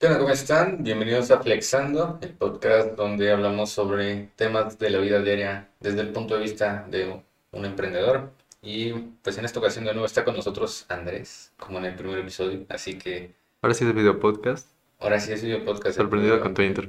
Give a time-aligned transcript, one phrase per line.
[0.00, 0.18] ¿Qué onda?
[0.18, 0.82] ¿Cómo están?
[0.82, 6.08] Bienvenidos a Flexando, el podcast donde hablamos sobre temas de la vida diaria desde el
[6.08, 7.22] punto de vista de
[7.52, 8.30] un emprendedor.
[8.62, 8.92] Y
[9.22, 12.64] pues en esta ocasión de nuevo está con nosotros Andrés, como en el primer episodio.
[12.70, 14.68] Así que Ahora sí es video podcast.
[15.00, 15.96] ahora sí es video podcast.
[15.98, 16.88] Sorprendido con tu intro.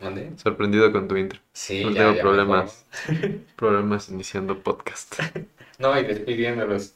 [0.00, 0.32] ¿Mande?
[0.36, 1.40] Sorprendido con tu intro.
[1.54, 2.84] Sí, No ya, tengo ya problemas.
[3.56, 5.14] Problemas iniciando podcast.
[5.78, 6.94] No, y despidiéndolos.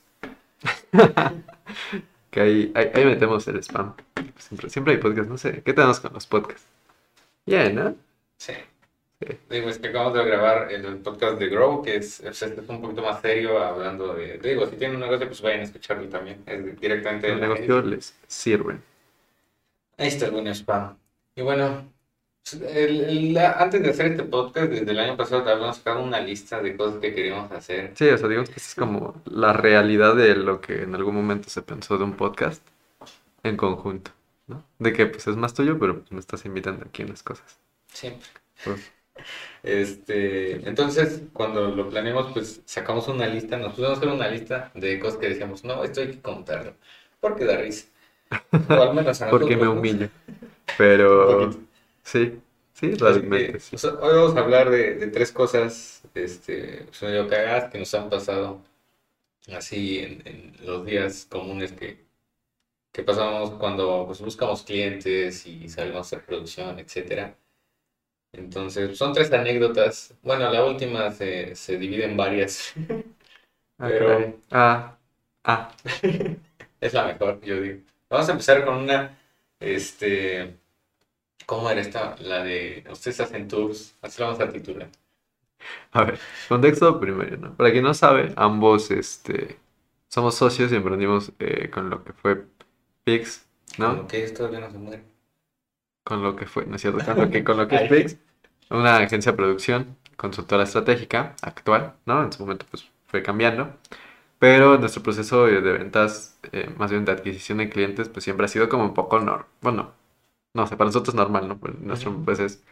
[2.31, 3.95] Que ahí, ahí, ahí metemos el spam.
[4.37, 5.63] Siempre, siempre hay podcast, no sé.
[5.63, 6.67] ¿Qué tenemos con los podcasts?
[7.47, 7.95] Bien, ¿no?
[8.37, 8.53] Sí.
[9.21, 9.37] Sí.
[9.51, 13.03] Digo, es que acabamos de grabar el podcast de Grow, que es, es un poquito
[13.03, 14.39] más serio, hablando de...
[14.39, 16.43] Digo, si tienen un negocio, pues vayan a escucharlo también.
[16.47, 18.79] Es directamente de El negocio les sirve.
[19.97, 20.97] Ahí está el buen spam.
[21.35, 21.93] Y bueno,
[22.55, 26.03] el- el- la- antes de hacer este podcast, desde el año pasado te habíamos sacado
[26.03, 27.93] una lista de cosas que queríamos hacer.
[27.95, 31.49] Sí, o sea, digamos que es como la realidad de lo que en algún momento
[31.51, 32.63] se pensó de un podcast
[33.43, 34.11] en conjunto,
[34.47, 34.65] ¿no?
[34.79, 37.59] De que pues es más tuyo, pero pues, me estás invitando aquí unas cosas.
[37.93, 38.29] Siempre.
[38.65, 38.93] Pues,
[39.63, 44.71] Este, entonces, cuando lo planeamos, pues sacamos una lista, nos pusimos a hacer una lista
[44.75, 46.75] de cosas que decíamos, no, esto hay que contarlo,
[47.21, 47.87] porque da risa.
[48.69, 50.09] O al menos a porque me nosotros, humillo.
[50.77, 51.51] Pero.
[52.11, 52.41] Sí,
[52.73, 53.77] sí, realmente que, sí.
[53.77, 57.95] o sea, hoy vamos a hablar de, de tres cosas este, pues, cagadas que nos
[57.95, 58.63] han pasado
[59.55, 62.07] así en, en los días comunes que,
[62.93, 67.37] que pasamos cuando pues, buscamos clientes y salimos a hacer producción, etcétera.
[68.33, 70.15] Entonces, son tres anécdotas.
[70.23, 72.75] Bueno, la última se, se divide en varias.
[73.81, 74.41] Ah, pero-.
[74.51, 74.99] Ah,
[75.45, 75.73] ah.
[76.81, 77.81] Es la mejor, yo digo.
[78.09, 79.19] Vamos a empezar con una,
[79.61, 80.57] este,
[81.49, 82.15] ¿cómo era esta?
[82.21, 84.91] La de, ustedes hacen tours, así la vamos a titular.
[85.93, 87.55] A ver, contexto primero, ¿no?
[87.57, 89.59] Para quien no sabe, ambos este,
[90.09, 92.45] somos socios y emprendimos eh, con lo que fue
[93.03, 93.47] Pix,
[93.79, 93.97] ¿no?
[93.97, 95.03] Como que esto todavía no se muere.
[96.05, 97.03] Con lo que fue, ¿no es cierto?
[97.03, 97.91] Con lo que, con lo que es.
[97.91, 98.17] Pix,
[98.69, 102.23] una agencia de producción, consultora estratégica actual, ¿no?
[102.23, 103.73] En su momento pues fue cambiando,
[104.39, 108.45] pero nuestro proceso de de ventas, eh, más bien de adquisición de clientes, pues siempre
[108.45, 109.98] ha sido como un poco normal, bueno,
[110.59, 111.59] no sé, para nosotros normal, ¿no?
[111.61, 112.65] Pero nuestro pues es,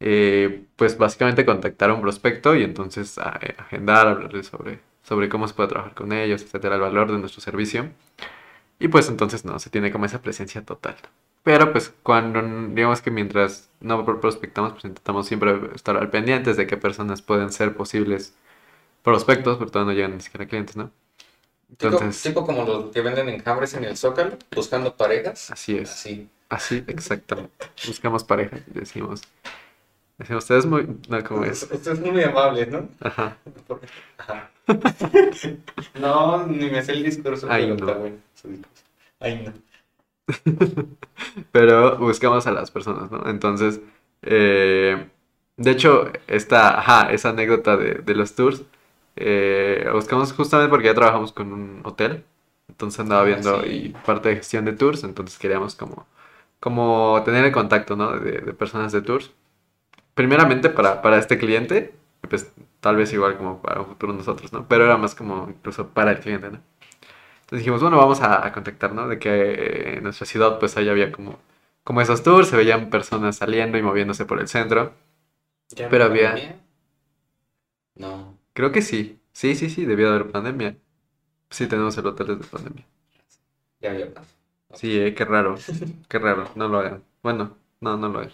[0.00, 5.28] eh, pues básicamente contactar a un prospecto y entonces a- eh, agendar, hablarle sobre, sobre
[5.30, 7.90] cómo se puede trabajar con ellos, etcétera, el valor de nuestro servicio.
[8.78, 10.96] Y pues entonces no, se tiene como esa presencia total.
[11.42, 12.42] Pero pues cuando,
[12.74, 17.22] digamos que mientras no pro- prospectamos, pues intentamos siempre estar al pendientes de qué personas
[17.22, 18.34] pueden ser posibles
[19.04, 20.92] prospectos, porque todavía no llegan ni siquiera clientes, ¿no?
[21.78, 25.48] Tipo, Entonces, tipo como los que venden enjambres en el Zócalo, buscando parejas.
[25.48, 26.30] así es, Así.
[26.48, 27.66] Así exactamente.
[27.86, 29.22] Buscamos pareja y decimos,
[30.18, 31.62] decimos, ustedes muy, no, ¿cómo es?
[31.64, 32.88] Ustedes son muy amables, ¿no?
[33.00, 33.36] Ajá,
[34.18, 34.50] Ajá.
[35.94, 37.86] No, ni me sé el discurso, Ay, pero no.
[37.86, 38.84] está bueno su discurso.
[39.20, 39.52] Ay, no.
[41.52, 43.28] pero buscamos a las personas, ¿no?
[43.28, 43.80] Entonces,
[44.22, 45.06] eh,
[45.56, 48.62] de hecho, esta, ajá, esa anécdota de, de los tours,
[49.16, 52.24] eh, buscamos justamente porque ya trabajamos con un hotel,
[52.68, 53.68] entonces andaba Ah, viendo sí.
[53.68, 56.06] y parte de gestión de tours, entonces queríamos como,
[56.60, 58.18] como tener el contacto, ¿no?
[58.18, 59.32] De, de personas de tours.
[60.14, 61.94] Primeramente para, para este cliente,
[62.28, 64.66] pues tal vez igual como para un futuro nosotros, ¿no?
[64.68, 66.60] Pero era más como incluso para el cliente, ¿no?
[67.42, 69.08] Entonces dijimos, bueno, vamos a, a contactar, ¿no?
[69.08, 71.38] De que eh, en nuestra ciudad pues ahí había como,
[71.84, 74.92] como esos tours, se veían personas saliendo y moviéndose por el centro.
[75.76, 76.60] ¿Ya Pero había- pandemia?
[77.96, 78.38] No.
[78.54, 80.76] Creo que sí, sí, sí, sí, debió de haber pandemia.
[81.50, 82.86] Sí, tenemos el hotel desde pandemia.
[83.80, 84.35] Ya había pasado.
[84.74, 85.56] Sí, eh, qué raro,
[86.08, 87.02] qué raro, no lo hagan.
[87.22, 88.32] Bueno, no, no lo hagan.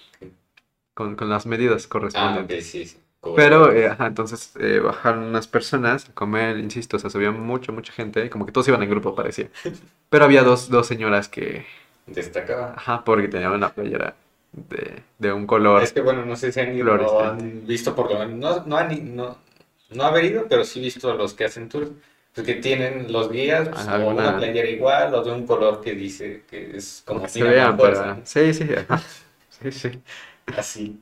[0.95, 2.65] Con, con las medidas Ah, correspondientes.
[2.67, 2.99] ok, sí, sí.
[3.21, 7.31] Como- Pero, eh, ajá, entonces eh, bajaron unas personas a comer, insisto, o sea, subía
[7.33, 9.49] mucha, mucha gente, como que todos iban en grupo, parecía.
[10.11, 11.67] Pero había dos, dos señoras que,
[12.07, 12.75] Destacaba.
[12.77, 14.17] ajá, porque tenían una playera
[14.53, 15.83] de, de un color.
[15.83, 18.77] Es que bueno, no sé si han ido han visto por lo menos, no, no,
[18.77, 19.39] han, no,
[19.91, 22.03] no haber ido, pero sí visto a los que hacen tours, pues,
[22.35, 25.95] que tienen los guías pues, Ajá, o una playera igual o de un color que
[25.95, 28.25] dice que es como que se vean para...
[28.25, 28.69] Sí, sí.
[29.61, 30.03] Sí, sí.
[30.57, 31.01] así.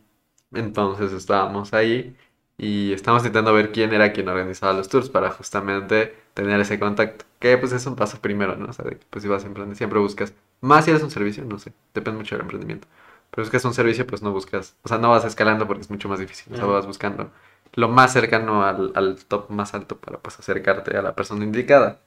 [0.52, 2.16] Entonces estábamos ahí
[2.58, 7.24] y estábamos intentando ver quién era quien organizaba los tours para justamente tener ese contacto.
[7.38, 8.66] Que pues es un paso primero, ¿no?
[8.68, 11.10] O sea, de que, pues si vas a emprender, siempre buscas, más si eres un
[11.10, 12.86] servicio, no sé, depende mucho del emprendimiento.
[13.30, 15.90] Pero si es un servicio, pues no buscas, o sea, no vas escalando porque es
[15.90, 17.30] mucho más difícil, o sea, vas buscando
[17.74, 22.00] lo más cercano al, al top más alto para pues acercarte a la persona indicada.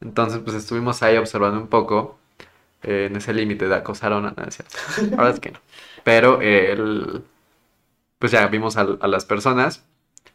[0.00, 2.18] Entonces, pues estuvimos ahí observando un poco
[2.82, 4.46] eh, en ese límite de acosar a una, no,
[5.18, 5.60] verdad es que no.
[6.04, 6.76] Pero eh,
[8.18, 9.84] pues ya vimos al- a, las personas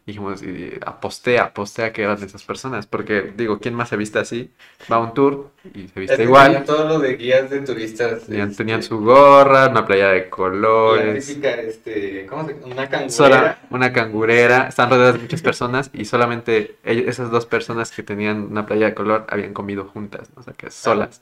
[0.05, 3.97] dijimos, y aposté, aposté a que eran de esas personas, porque digo, ¿quién más se
[3.97, 4.51] viste así?
[4.91, 6.45] Va a un tour y se viste Es igual.
[6.47, 8.23] tenían todo lo de guías de turistas.
[8.25, 12.89] Tenían, este, tenían su gorra, una playa de La colores, típica, este, ¿cómo se Una
[12.89, 13.09] cangurera.
[13.09, 18.03] sola, una cangurera, están rodeadas de muchas personas y solamente ellos- esas dos personas que
[18.03, 20.41] tenían una playa de color habían comido juntas, ¿no?
[20.41, 21.21] o sea, que solas.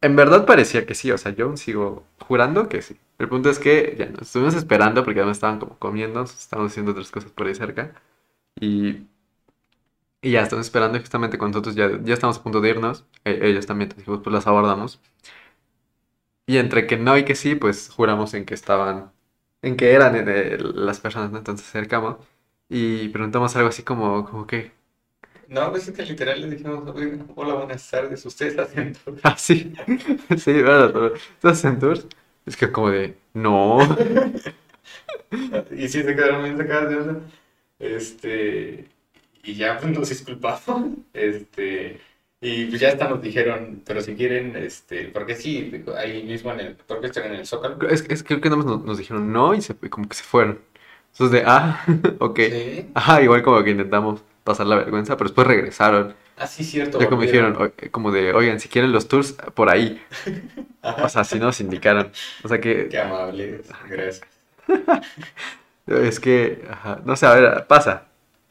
[0.00, 2.96] En verdad parecía que sí, o sea, yo sigo jurando que sí.
[3.18, 6.92] El punto es que ya nos estuvimos esperando porque además estaban como comiendo, estábamos haciendo
[6.92, 7.94] otras cosas por ahí cerca
[8.60, 9.06] y,
[10.22, 13.38] y ya estamos esperando justamente cuando nosotros ya, ya estamos a punto de irnos, e-
[13.48, 15.00] ellos también, entonces dijimos, pues las abordamos.
[16.46, 19.12] Y entre que no y que sí, pues juramos en que estaban,
[19.62, 21.38] en que eran eh, las personas, ¿no?
[21.38, 22.16] Entonces acercamos
[22.68, 24.72] y preguntamos algo así como, como que,
[25.48, 29.36] No, pues es que literal le dijimos, "Oiga, hola, buenas tardes, ustedes hacen tours?" ah,
[29.36, 29.72] sí,
[30.38, 32.06] sí, bueno, pero ¿estás en tours?
[32.46, 33.78] Es que como de, no,
[35.70, 37.20] Y sí se quedaron bien sacadas de onda.
[37.78, 38.88] Este,
[39.42, 40.90] y ya pues nos disculpamos.
[41.12, 42.00] Este,
[42.40, 46.60] y pues ya hasta nos dijeron, pero si quieren, este, porque sí, ahí mismo en
[46.60, 47.88] el, porque están en el Zócalo.
[47.88, 50.16] es, es que creo que nada más nos, nos dijeron no y, se, como que
[50.16, 50.60] se fueron.
[51.12, 51.84] Entonces de, ah,
[52.20, 52.90] ok, Sí.
[52.94, 56.14] ajá, igual como que intentamos pasar la vergüenza, pero después regresaron.
[56.38, 57.00] Ah, sí, cierto.
[57.00, 60.00] Ya como dijeron, como de, oigan, si quieren los tours, por ahí.
[61.02, 62.12] O sea, si nos indicaron.
[62.44, 64.20] O sea que Qué amables, gracias.
[65.86, 68.06] Es que, ajá, no sé, a ver, pasa.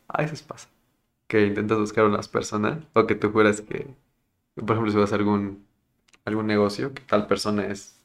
[0.07, 0.67] A veces pasa.
[1.27, 3.88] Que intentas buscar unas personas o que tú juras que,
[4.55, 5.65] por ejemplo, si vas a algún,
[6.25, 7.95] algún negocio, que tal persona es,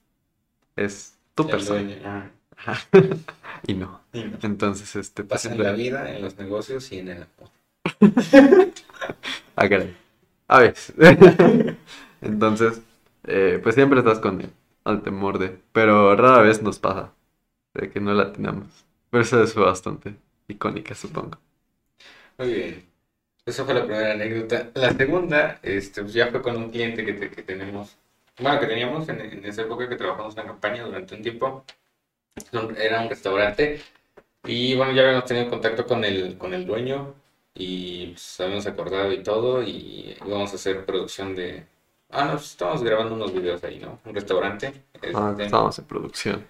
[0.76, 1.80] es tu El persona.
[1.82, 2.78] dueño, Ajá.
[3.66, 4.00] Y no.
[4.12, 4.38] y no.
[4.42, 8.68] Entonces, este, pues Pasa en siempre- la vida, en los negocios y en el amor.
[9.60, 9.94] Ah, caray.
[10.48, 10.94] A veces.
[12.22, 12.80] Entonces,
[13.24, 14.52] eh, pues siempre estás con el,
[14.84, 15.60] al temor de.
[15.72, 17.12] Pero rara vez nos pasa
[17.74, 18.86] de que no la tenemos.
[19.10, 20.16] Pero eso es bastante
[20.48, 21.38] icónica, supongo.
[22.38, 22.90] Muy bien.
[23.46, 24.70] Esa fue la primera anécdota.
[24.74, 27.96] La segunda, este, pues ya fue con un cliente que, te- que tenemos,
[28.40, 31.64] bueno, que teníamos en, en esa época que trabajamos en la campaña durante un tiempo.
[32.78, 33.80] Era un restaurante
[34.44, 37.14] y bueno, ya habíamos tenido contacto con el, con el dueño
[37.60, 41.66] y pues habíamos acordado y todo y íbamos a hacer producción de...
[42.10, 44.00] Ah, no, pues, estábamos grabando unos videos ahí, ¿no?
[44.04, 44.72] Un restaurante.
[45.12, 46.46] Ah, este, estábamos en producción.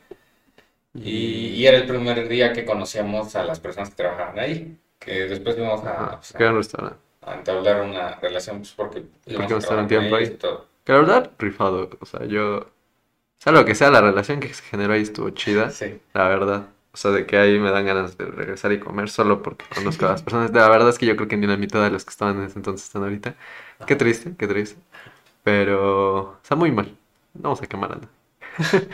[0.94, 5.26] y, y era el primer día que conocíamos a las personas que trabajaban ahí, que
[5.26, 6.98] después íbamos a, Ajá, pues, restaurante.
[7.22, 10.34] a entablar una relación, pues porque Porque un tiempo ellos ahí.
[10.34, 10.66] y todo.
[10.84, 11.90] Que la verdad, rifado.
[12.00, 12.70] O sea, yo.
[13.38, 15.70] Sea lo que sea, la relación que se generó ahí estuvo chida.
[15.70, 16.68] Sí, La verdad.
[16.92, 20.06] O sea, de que ahí me dan ganas de regresar y comer solo porque conozco
[20.06, 20.50] a las personas.
[20.52, 22.44] La verdad es que yo creo que ni la mitad de los que estaban en
[22.44, 23.36] ese entonces están ahorita.
[23.86, 24.80] Qué triste, qué triste.
[25.44, 26.96] Pero está muy mal.
[27.34, 28.08] No vamos a quemar a nadie.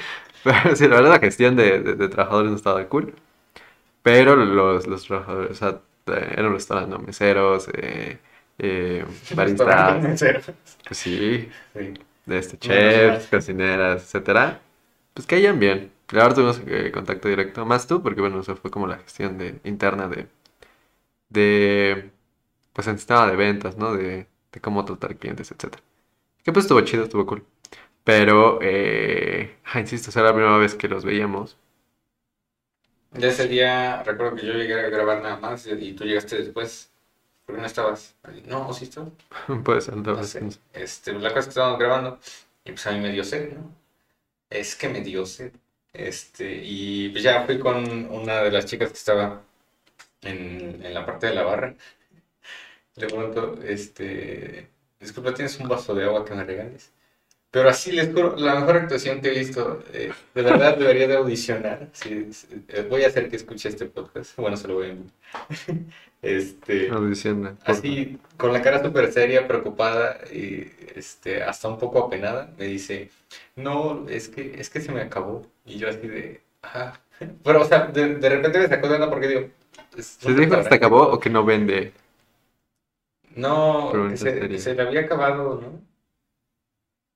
[0.44, 3.14] Pero sí, la verdad la gestión de, de- de trabajadores no estaba cool.
[4.02, 6.98] Pero los, los trabajadores, o sea, era un restaurante, ¿no?
[7.00, 8.18] Meseros, eh,
[8.58, 10.40] eh, baristas, Restaurante mesero.
[10.86, 11.94] pues sí, Sí.
[12.26, 14.60] de este chefs, cocineras, etcétera,
[15.14, 15.92] pues caían bien.
[16.10, 19.38] La verdad tuvimos eh, contacto directo, más tú, porque bueno, eso fue como la gestión
[19.38, 20.28] de, interna de,
[21.28, 22.10] de,
[22.72, 23.94] pues el sistema de ventas, ¿no?
[23.96, 25.82] De, de cómo tratar clientes, etcétera.
[26.44, 27.44] Que pues estuvo chido, estuvo cool.
[28.04, 31.58] Pero, eh, ah, insisto, o era la primera vez que los veíamos.
[33.12, 36.92] Ya ese día, recuerdo que yo llegué a grabar nada más y tú llegaste después.
[37.44, 38.16] ¿Por qué no estabas?
[38.46, 39.12] No, ¿sí estabas?
[39.64, 40.38] Puede ser, No sé.
[40.38, 40.60] que no sé.
[40.72, 42.18] Este, la cosa es que estábamos grabando
[42.64, 43.74] y pues a mí me dio sed, ¿no?
[44.50, 45.52] Es que me dio sed.
[45.96, 49.42] Este, y pues ya fui con una de las chicas que estaba
[50.22, 51.74] en, en la parte de la barra.
[52.96, 54.68] Le pregunto, este,
[54.98, 56.92] disculpa, ¿tienes un vaso de agua que me regales?
[57.50, 61.16] Pero así les juro, la mejor actuación que he visto, eh, de verdad debería de
[61.16, 61.88] audicionar.
[61.92, 62.28] Sí,
[62.68, 64.36] eh, voy a hacer que escuche este podcast.
[64.38, 65.12] Bueno, se lo voy a enviar.
[66.22, 72.00] Este, Audición, por- Así, con la cara súper seria, preocupada y este, hasta un poco
[72.04, 73.10] apenada, me dice,
[73.56, 75.46] no, es que, es que se me acabó.
[75.66, 77.00] Y yo así de, ajá.
[77.44, 79.50] Pero, o sea, de, de repente me sacó de onda porque digo,
[79.98, 81.92] ¿Se dijo que se acabó o que no vende?
[83.36, 85.80] No, que se, que se le había acabado, ¿no?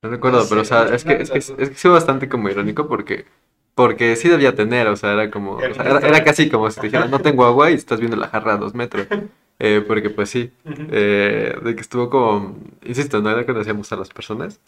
[0.03, 2.49] No recuerdo, No pero o sea, es que, es que, es que fue bastante como
[2.49, 3.27] irónico porque,
[3.75, 6.81] porque sí debía tener, o sea, era como, o Era sea, era, casi como si
[6.81, 9.07] te dijeran, no tengo agua y estás viendo la jarra a dos metros.
[9.63, 10.51] Eh, porque pues sí,
[10.91, 14.59] eh, de que estuvo como, insisto, no era que conocíamos a las personas.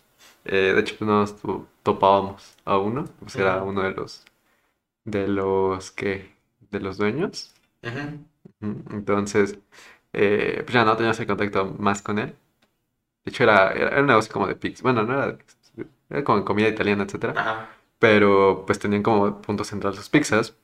[0.44, 1.36] Eh, de hecho, pues no nos
[1.82, 4.24] topábamos a uno, pues era uno de los,
[5.04, 6.34] de los que,
[6.70, 7.54] de los dueños.
[7.82, 8.24] Ujú,
[8.90, 9.58] Entonces,
[10.12, 12.36] eh, pues ya no teníamos el contacto más con él.
[13.24, 14.82] De hecho, era, era, era un negocio como de pizzas.
[14.82, 15.72] Bueno, no era de pizzas,
[16.10, 17.34] era como comida italiana, etcétera.
[17.36, 17.70] Ajá.
[17.98, 20.56] Pero pues tenían como punto central sus pizzas.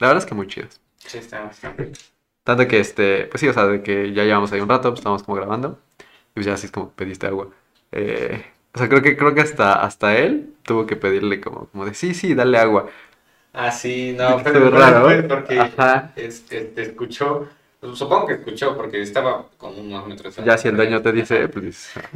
[0.00, 0.80] La verdad es que muy chidas.
[0.98, 1.92] Sí, está bastante.
[2.44, 5.00] Tanto que, este, pues sí, o sea, de que ya llevamos ahí un rato, pues
[5.00, 5.78] estábamos como grabando.
[6.32, 7.48] Y pues ya así es como pediste agua.
[7.92, 11.84] Eh, o sea, creo que, creo que hasta, hasta él tuvo que pedirle como, como
[11.86, 12.88] de, sí, sí, dale agua.
[13.52, 15.04] Ah, sí, no, pero raro.
[15.04, 16.12] fue porque Ajá.
[16.14, 17.48] este, te escuchó,
[17.94, 20.36] supongo que escuchó porque estaba con unos metros.
[20.36, 22.08] Ya si el dueño te dice, pues dices, "Ah,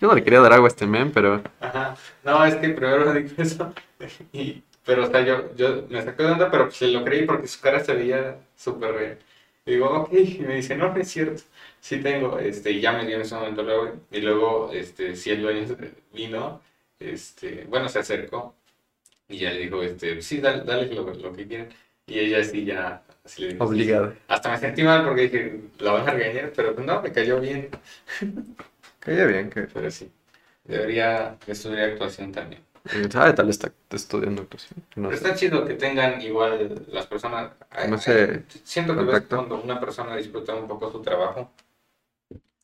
[0.00, 3.12] yo no le quería dar agua a este men, pero Ajá, no, es que primero
[3.14, 3.72] dijo eso,
[4.32, 7.26] y, pero o sea, yo, yo me sacó de onda, pero pues se lo creí
[7.26, 9.18] porque su cara se veía súper real.
[9.66, 11.42] Y digo, ok, y me dice, no, no es cierto,
[11.88, 15.30] sí tengo, este, y ya me dio en ese momento luego, y luego, este, si
[15.30, 15.66] el dueño
[16.12, 16.60] vino,
[16.98, 18.54] este, bueno, se acercó,
[19.28, 21.68] y ya le dijo, este, sí, dale, dale lo, lo que quieran,
[22.06, 24.14] y ella sí ya, así le dijo, sí, obligado.
[24.28, 27.40] hasta me sentí mal porque dije, la van a regañar, pero pues no, me cayó
[27.40, 27.70] bien,
[29.00, 30.10] Caía bien, que pero sí,
[30.64, 32.62] debería estudiar actuación también.
[33.10, 33.32] ¿Sabe?
[33.34, 34.82] Tal está estudiando actuación.
[34.96, 37.52] No Pero está chido que tengan igual las personas.
[37.88, 41.50] No sé, siento que ves cuando una persona disfruta un poco su trabajo.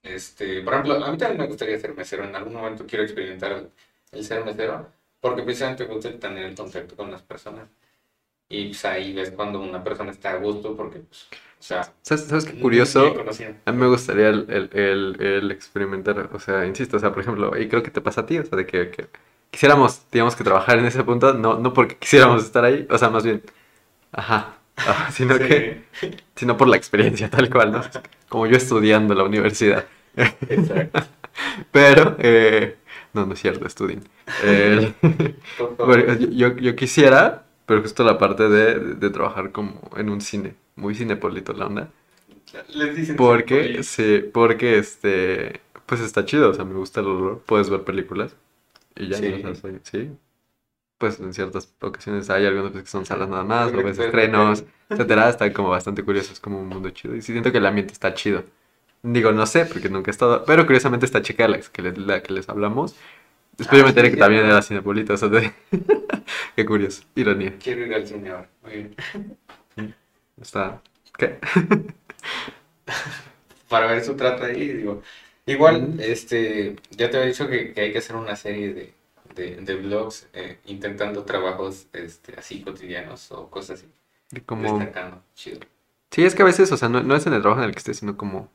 [0.04, 2.24] Este, por ejemplo, a mí también me gustaría ser mesero.
[2.24, 3.72] En algún momento quiero experimentar el,
[4.12, 7.68] el ser mesero, porque precisamente me gusta tener el contacto con las personas.
[8.48, 11.28] Y pues ahí ves cuando una persona está a gusto, porque, pues,
[11.60, 13.14] o sea, ¿Sabes, sabes qué curioso?
[13.64, 17.22] A mí me gustaría el, el, el, el experimentar, o sea, insisto, o sea, por
[17.22, 19.08] ejemplo, y creo que te pasa a ti, o sea, de que, que
[19.50, 23.08] quisiéramos, digamos que trabajar en ese punto, no, no porque quisiéramos estar ahí, o sea,
[23.08, 23.42] más bien,
[24.12, 24.56] ajá,
[24.86, 25.84] ah, sino Sí, que,
[26.36, 27.82] sino por la experiencia, tal cual, ¿no?
[28.28, 29.86] Como yo estudiando en la universidad.
[30.48, 31.00] Exacto.
[31.72, 32.76] Pero, eh,
[33.12, 34.02] no, no es cierto, estudien.
[34.38, 34.94] Eh,
[35.78, 40.54] yo, yo, yo quisiera, pero justo la parte de, de trabajar como en un cine,
[40.76, 41.90] muy cinepolito la onda.
[42.74, 47.42] Les dicen Porque, sí, porque este, pues está chido, o sea, me gusta el horror,
[47.46, 48.36] puedes ver películas
[48.96, 49.42] y ya, Sí.
[49.42, 49.54] ¿no?
[49.54, 50.10] Soy- sí.
[50.98, 54.64] Pues en ciertas ocasiones hay algunas veces que son salas nada más, o puedes estrenos,
[54.88, 57.92] etcétera, está como bastante curioso, es como un mundo chido y siento que el ambiente
[57.92, 58.44] está chido.
[59.04, 61.12] Digo, no sé, porque nunca he estado, pero curiosamente de
[61.48, 62.96] la que les, la que les hablamos,
[63.58, 65.52] después yo Ah, me enteré sí, que también era cinepolita, o sea, de-
[66.56, 68.48] qué curioso, ironía, Quiero ir al cine ahora.
[68.62, 68.96] Muy bien.
[70.40, 70.82] está,
[71.18, 71.38] ¿qué?
[73.68, 75.02] para ver su trato ahí, digo.
[75.46, 78.94] Igual, este, ya te había dicho que, que hay que hacer una serie de,
[79.34, 83.88] de, de vlogs eh, intentando trabajos este, así cotidianos o cosas así,
[84.46, 84.70] Como...
[84.72, 85.22] destacando.
[85.34, 85.60] Chido.
[86.10, 87.74] Sí, es que a veces, o sea, no, no es en el trabajo en el
[87.74, 88.50] que estés, sino como ¿Cómo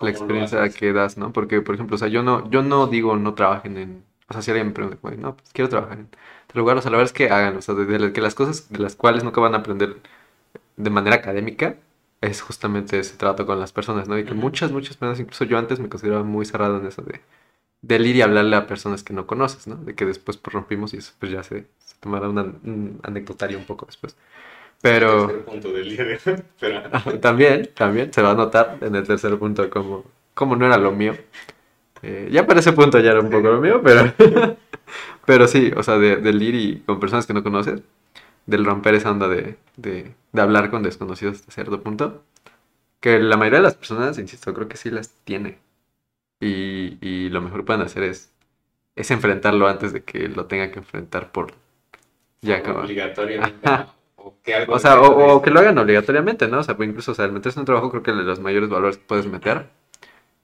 [0.00, 1.32] la experiencia que das, ¿no?
[1.32, 4.42] Porque, por ejemplo, o sea, yo no, yo no digo no trabajen en, o sea,
[4.42, 7.10] si alguien me pregunta, no, pues quiero trabajar en tal lugar, o sea, la verdad
[7.12, 9.54] es que hagan, o sea, de, de que las cosas de las cuales nunca van
[9.54, 9.96] a aprender
[10.76, 11.76] de manera académica
[12.20, 14.18] es justamente ese trato con las personas, ¿no?
[14.18, 17.20] Y que muchas, muchas personas, incluso yo antes me consideraba muy cerrado en eso de,
[17.82, 19.76] de ir y hablarle a personas que no conoces, ¿no?
[19.76, 23.58] De que después pues rompimos y eso pues ya se, se tomará una- un anecdotario
[23.58, 24.16] un poco después.
[24.84, 25.44] Pero...
[25.46, 26.18] Punto del día de
[26.60, 30.76] pero- También, también, se va a notar en el tercer punto como, como no era
[30.76, 31.16] lo mío.
[32.02, 34.12] Eh, ya para ese punto ya era un poco lo mío, pero,
[35.26, 37.80] pero sí, o sea, de, del ir y con personas que no conoces,
[38.44, 42.22] del romper esa onda de, de, de hablar con desconocidos hasta cierto punto,
[43.00, 45.60] que la mayoría de las personas, insisto, creo que sí las tiene.
[46.40, 48.32] Y, y lo mejor que pueden hacer es,
[48.96, 51.54] es enfrentarlo antes de que lo tenga que enfrentar por...
[52.42, 52.80] Ya como...
[52.80, 53.58] obligatoriamente.
[54.26, 56.58] O que algo O sea, o, que lo hagan obligatoriamente, ¿no?
[56.60, 58.40] O sea, pues incluso, o sea, el meterse en un trabajo creo que de los
[58.40, 59.68] mayores valores que puedes meter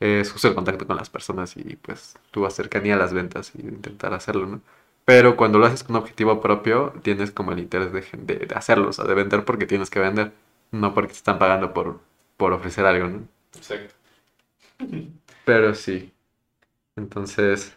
[0.00, 3.62] es justo el contacto con las personas y pues tu cercanía a las ventas y
[3.62, 4.60] intentar hacerlo, ¿no?
[5.04, 8.54] Pero cuando lo haces con un objetivo propio, tienes como el interés de, de, de
[8.56, 10.32] hacerlo, o sea, de vender porque tienes que vender,
[10.72, 12.00] no porque te están pagando por,
[12.36, 13.22] por ofrecer algo, ¿no?
[13.56, 13.94] Exacto.
[15.44, 16.12] Pero sí.
[16.96, 17.76] Entonces,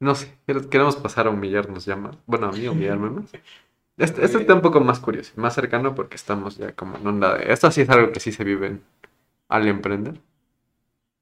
[0.00, 2.16] no sé, quer- queremos pasar a humillarnos ya más.
[2.26, 3.32] Bueno, a mí humillarme más.
[4.02, 7.36] Este, este está un poco más curioso, más cercano porque estamos ya como en onda
[7.38, 7.52] de...
[7.52, 8.82] Esto sí es algo que sí se vive en-
[9.48, 10.20] al emprender.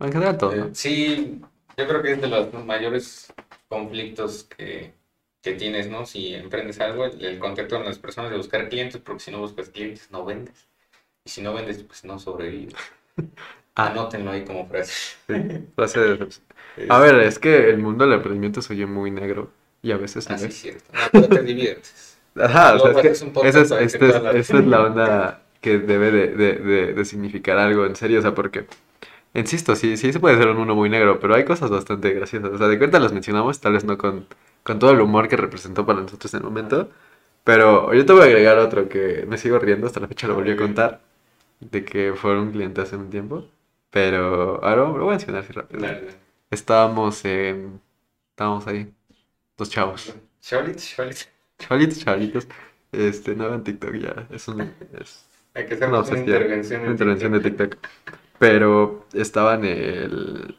[0.00, 0.64] En general todo, ¿no?
[0.66, 1.40] Eh, sí,
[1.76, 3.32] yo creo que es de los mayores
[3.68, 4.94] conflictos que,
[5.42, 6.06] que tienes, ¿no?
[6.06, 9.38] Si emprendes algo, el, el contacto con las personas, de buscar clientes, porque si no
[9.40, 10.68] buscas clientes, no vendes.
[11.24, 12.74] Y si no vendes, pues no sobrevives.
[13.76, 13.86] Ah.
[13.86, 14.92] Anótenlo ahí como frase.
[15.26, 15.34] Sí,
[15.76, 16.28] frase de.
[16.88, 20.28] A ver, es que el mundo del emprendimiento se oye muy negro y a veces
[20.28, 20.50] Así es.
[20.54, 20.90] es cierto.
[20.92, 22.09] No, pero te diviertes.
[22.42, 26.10] Ajá, o sea, es que esa es, esta es- esta es la onda que debe
[26.10, 28.66] de, de- de- de significar algo en serio, o sea, porque,
[29.34, 32.50] insisto, sí, sí se puede ser un mundo muy negro, pero hay cosas bastante graciosas,
[32.52, 34.26] o sea, de cuenta las mencionamos, tal vez no con,
[34.62, 36.90] con todo el humor que representó para nosotros en el momento,
[37.44, 40.34] pero yo te voy a agregar otro que me sigo riendo, hasta la fecha lo
[40.34, 41.00] volví a contar,
[41.60, 43.46] de que fue un cliente hace un tiempo,
[43.90, 45.82] pero ahora lo voy a mencionar así rápido.
[45.82, 46.08] Dale.
[46.50, 47.80] Estábamos en,
[48.30, 48.92] estábamos ahí,
[49.56, 50.14] dos chavos.
[50.40, 51.28] Charlotte, Charlotte.
[51.60, 52.48] Chavalitos, chavalitos.
[52.92, 54.26] Este, no hagan TikTok ya.
[54.30, 54.62] Es un,
[55.00, 56.82] es, Hay que hacer una pues, intervención.
[56.82, 57.76] una en de TikTok.
[58.38, 60.56] Pero estaba en el...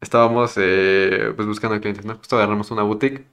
[0.00, 2.16] Estábamos eh, pues buscando clientes, ¿no?
[2.16, 3.24] Justo agarramos una boutique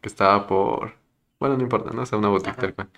[0.00, 0.94] que estaba por...
[1.38, 2.02] Bueno, no importa, ¿no?
[2.02, 2.60] O sea, una boutique Ajá.
[2.60, 2.88] tal cual.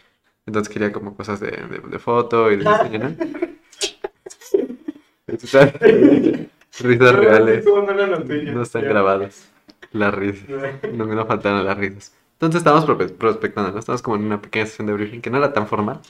[0.47, 3.17] Entonces quería como cosas de, de, de foto y de diseño, ¿no?
[6.81, 7.65] Risas reales.
[7.67, 9.51] No, están grabadas.
[9.93, 10.49] Las risas.
[10.93, 12.17] No, no faltaron las risas.
[12.41, 12.87] Entonces estábamos
[13.19, 13.79] prospectando, ¿no?
[13.79, 16.01] Estábamos como en una pequeña sesión de briefing que no era tan formal,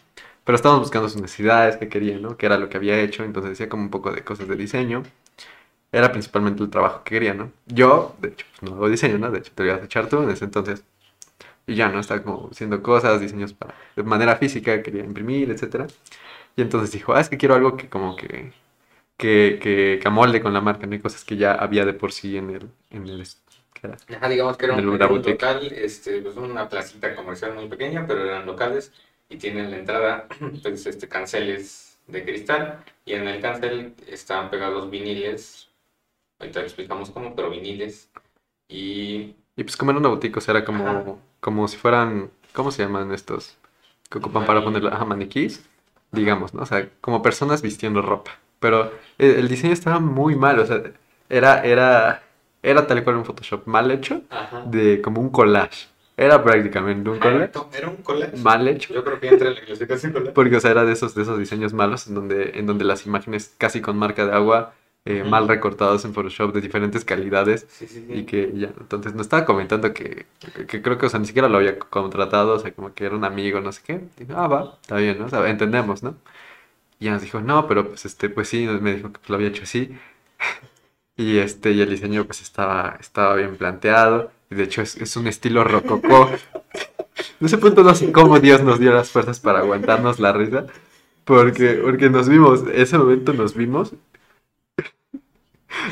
[0.44, 2.36] pero estábamos buscando sus necesidades, qué querían, ¿no?
[2.36, 5.02] Qué era lo que había hecho, entonces decía como un poco de cosas de diseño.
[5.92, 7.52] Era principalmente el trabajo que quería, ¿no?
[7.66, 9.30] Yo, de hecho, pues no hago diseño, ¿no?
[9.30, 10.84] De hecho, te lo ibas a echar tú en ese entonces.
[11.66, 12.00] Y ya, ¿no?
[12.00, 15.86] Estaba como haciendo cosas, diseños para, de manera física, quería imprimir, etcétera.
[16.56, 18.52] Y entonces dijo, ah, es que quiero algo que como que,
[19.16, 20.94] que, que, que amolde con la marca, ¿no?
[20.96, 23.26] Y cosas que ya había de por sí en el, en el,
[24.08, 28.06] Ajá, digamos que era un, era un local, este, pues una placita comercial muy pequeña,
[28.06, 28.92] pero eran locales
[29.28, 30.26] y tienen la entrada,
[30.62, 35.68] pues, este, canceles de cristal y en el cancel estaban pegados viniles,
[36.38, 38.10] ahorita explicamos cómo, pero viniles
[38.68, 41.04] y Y pues como era una boutique, o sea, era como, Ajá.
[41.40, 43.56] como si fueran, ¿cómo se llaman estos?
[44.10, 45.64] Que ocupan para poner ajá, maniquís,
[46.12, 46.62] digamos, ¿no?
[46.62, 48.32] O sea, como personas vistiendo ropa.
[48.58, 50.82] Pero el, el diseño estaba muy mal, o sea,
[51.28, 52.22] era, era,
[52.62, 54.62] era tal cual un Photoshop mal hecho, Ajá.
[54.66, 55.88] de como un collage.
[56.16, 58.36] Era prácticamente un collage Era un collage.
[58.38, 58.92] mal hecho.
[58.92, 60.32] Yo creo que entra en la clasificación collage.
[60.32, 63.06] Porque, o sea, era de esos, de esos diseños malos en donde, en donde las
[63.06, 64.74] imágenes casi con marca de agua,
[65.06, 67.66] eh, mal recortados en Photoshop de diferentes calidades.
[67.70, 68.12] Sí, sí, sí.
[68.12, 71.26] Y que ya, entonces nos estaba comentando que, que, que creo que, o sea, ni
[71.26, 74.00] siquiera lo había contratado, o sea, como que era un amigo, no sé qué.
[74.18, 75.24] Dijo, ah, va, está bien, ¿no?
[75.24, 76.16] O sea, entendemos, ¿no?
[76.98, 79.48] Y ya nos dijo, no, pero pues este, pues sí, me dijo que lo había
[79.48, 79.96] hecho así.
[81.20, 84.30] Y este, y el diseño pues estaba, estaba bien planteado.
[84.50, 86.30] Y de hecho es, es un estilo rococó.
[87.38, 90.64] En ese punto no sé cómo Dios nos dio las fuerzas para aguantarnos la risa.
[91.26, 93.92] Porque, porque nos vimos, ese momento nos vimos.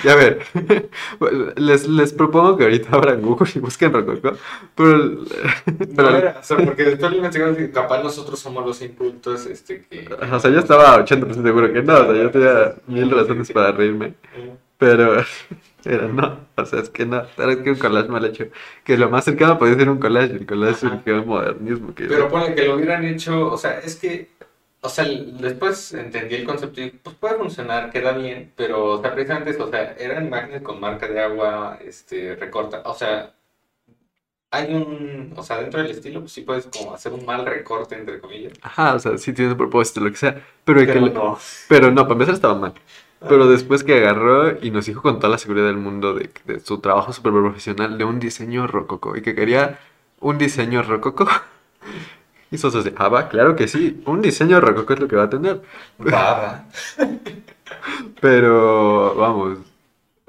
[0.03, 0.41] Y a ver,
[1.57, 4.33] les, les propongo que ahorita abran Google y busquen Rococó.
[4.75, 5.25] Pero,
[5.95, 9.45] pero No era, o sea, porque después le mencionaron que capaz nosotros somos los incultos,
[9.45, 10.09] este, que...
[10.11, 13.73] o sea, yo estaba 80% seguro que no, o sea, yo tenía mil razones para
[13.73, 14.15] reírme.
[14.79, 15.23] Pero,
[15.85, 18.47] pero no, o sea, es que no, era que un collage mal hecho.
[18.85, 20.97] Que lo más cercano podía ser un collage, el collage Ajá.
[20.97, 21.95] surgió el modernismo.
[21.95, 24.31] Que Pero ponle que lo hubieran hecho, o sea, es que,
[24.81, 29.13] o sea, después entendí el concepto y pues puede funcionar, queda bien, pero, o sea,
[29.13, 33.35] precisamente eso, o sea, eran imágenes con marca de agua, este, recorta, o sea,
[34.51, 37.95] hay un, o sea, dentro del estilo, pues sí puedes como hacer un mal recorte,
[37.97, 38.55] entre comillas.
[38.63, 40.43] Ajá, o sea, sí tiene un propósito, lo que sea.
[40.65, 41.39] Pero, que Pero le- no.
[41.69, 42.73] pero no, para empezar estaba mal.
[43.27, 46.61] Pero después que agarró y nos dijo con toda la seguridad del mundo de, de
[46.61, 49.79] su trabajo súper profesional de un diseño rococó y que quería
[50.21, 51.29] un diseño rococó.
[52.51, 55.25] Y Sosos de, ah, va, claro que sí, un diseño rococó es lo que va
[55.25, 55.61] a tener.
[56.01, 56.65] Va,
[58.21, 59.59] Pero, vamos,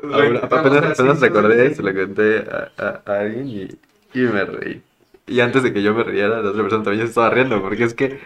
[0.03, 3.63] ahora- apenas, apenas recordé, sí, se lo conté a, a- a alguien y,
[4.19, 4.83] y me reí.
[5.27, 7.83] Y antes de que yo me riera, la otra persona también se estaba riendo, porque
[7.83, 8.19] es que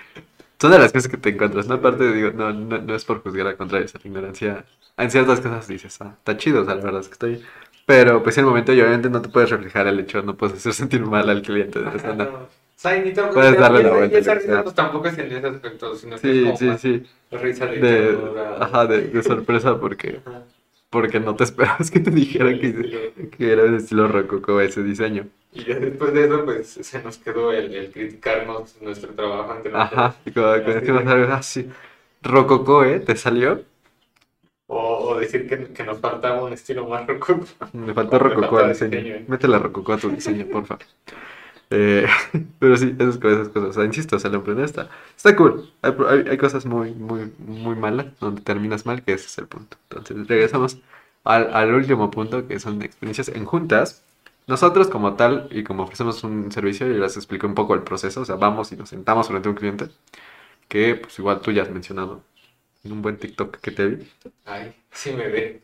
[0.64, 1.76] son de las cosas que te encuentras, ¿no?
[1.76, 4.66] Aparte, digo, no, no, no es por juzgar al contrario, esa ignorancia.
[4.98, 7.42] En ciertas cosas dices, ah, está chido, o sea, la verdad es que estoy.
[7.86, 10.56] Pero, pues, en el momento, y obviamente no te puedes reflejar el hecho, no puedes
[10.58, 11.80] hacer sentir mal al cliente.
[11.82, 11.90] no.
[11.90, 12.30] Ajá.
[12.76, 15.08] O sea, y ni tampoco- Puedes darle y la vuelta, Y esa risa pues, tampoco
[15.08, 17.04] es en ese aspecto, sino que es como sí, sí.
[17.32, 18.18] risa de
[18.60, 20.44] ajá, de, de sorpresa, porque, Ajá.
[20.90, 25.28] porque no te esperabas que te dijeran que, que era de estilo rococó ese diseño.
[25.54, 29.74] Y ya después de eso, pues se nos quedó el, el criticarnos nuestro trabajo nosotros.
[29.74, 31.70] Ajá, y que Así decimos de- algo así.
[32.22, 33.00] Rococó, ¿eh?
[33.00, 33.64] ¿Te salió?
[34.68, 37.46] O, o decir que, que nos faltaba un estilo más rococó.
[37.74, 38.92] Me faltó rococó al diseño.
[38.92, 39.26] diseño, ¿eh?
[39.28, 40.78] Métele rococó a tu diseño, porfa.
[41.70, 42.08] Eh,
[42.60, 43.70] pero sí, esas, esas cosas.
[43.70, 45.72] O sea, insisto, o sea, la emprendedora está, está cool.
[45.82, 49.48] Hay, hay, hay cosas muy, muy, muy malas donde terminas mal, que ese es el
[49.48, 49.78] punto.
[49.90, 50.80] Entonces, regresamos
[51.24, 54.04] al, al último punto, que son experiencias en juntas.
[54.48, 58.22] Nosotros como tal, y como ofrecemos un servicio, yo les expliqué un poco el proceso.
[58.22, 59.90] O sea, vamos y nos sentamos frente a un cliente,
[60.68, 62.24] que pues igual tú ya has mencionado
[62.84, 64.12] en un buen TikTok que te vi.
[64.46, 65.64] Ay, sí me ve.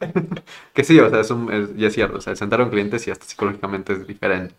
[0.74, 2.70] Que sí, o sea, es un, es, y es cierto, o sea, sentar a un
[2.70, 4.54] cliente sí hasta psicológicamente es diferente,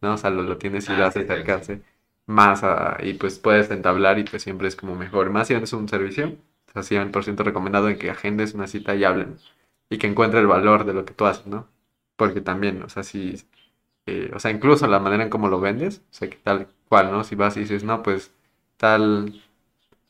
[0.00, 0.14] ¿no?
[0.14, 1.26] O sea, lo, lo tienes y Ah, lo haces
[1.66, 1.82] sí,
[2.26, 5.30] más a, y pues puedes entablar y pues siempre es como mejor.
[5.30, 6.36] Más si es un servicio,
[6.68, 9.38] o sea, 100% recomendado en que agendes una cita y hablen
[9.90, 11.68] y que encuentre el valor de lo que tú haces, ¿no?
[12.16, 13.36] Porque también, o sea, si,
[14.06, 17.10] eh, o sea, incluso la manera en cómo lo vendes, o sea, que tal cual,
[17.12, 17.24] ¿no?
[17.24, 18.32] Si vas y dices, no, pues
[18.78, 19.42] tal,